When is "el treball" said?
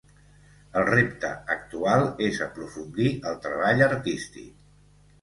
3.33-3.89